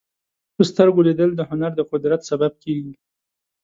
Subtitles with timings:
[0.55, 2.93] په سترګو لیدل د هنر د قدر سبب کېږي